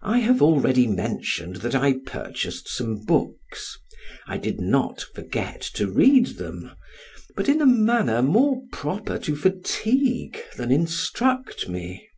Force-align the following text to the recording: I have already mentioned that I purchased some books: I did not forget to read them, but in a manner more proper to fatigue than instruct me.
I 0.00 0.20
have 0.20 0.40
already 0.40 0.86
mentioned 0.86 1.56
that 1.56 1.74
I 1.74 1.96
purchased 2.06 2.66
some 2.66 3.04
books: 3.04 3.76
I 4.26 4.38
did 4.38 4.58
not 4.58 5.04
forget 5.14 5.60
to 5.74 5.86
read 5.90 6.38
them, 6.38 6.70
but 7.36 7.50
in 7.50 7.60
a 7.60 7.66
manner 7.66 8.22
more 8.22 8.62
proper 8.72 9.18
to 9.18 9.36
fatigue 9.36 10.40
than 10.56 10.72
instruct 10.72 11.68
me. 11.68 12.08